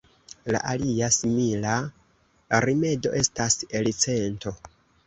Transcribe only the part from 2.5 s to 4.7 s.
rimedo estas elcento.